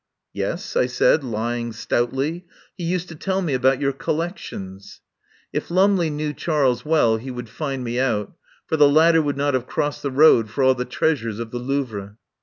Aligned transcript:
"Yes," 0.33 0.75
I 0.75 0.87
said, 0.87 1.23
lying 1.23 1.71
stoutly. 1.73 2.45
"He 2.75 2.85
used 2.85 3.07
to 3.09 3.15
tell 3.15 3.43
me 3.43 3.53
about 3.53 3.79
your 3.79 3.91
collections." 3.93 4.99
(If 5.53 5.69
Lumley 5.69 6.09
knew 6.09 6.33
Charles 6.33 6.83
well 6.83 7.17
he 7.17 7.29
would 7.29 7.49
find 7.49 7.83
me 7.83 7.99
out, 7.99 8.33
for 8.65 8.77
the 8.77 8.89
latter 8.89 9.21
would 9.21 9.37
not 9.37 9.53
have 9.53 9.67
crossed 9.67 10.01
the 10.01 10.09
road 10.09 10.49
for 10.49 10.63
all 10.63 10.73
the 10.73 10.85
treasures 10.85 11.37
of 11.37 11.51
the 11.51 11.59
Louvre.) 11.59 12.17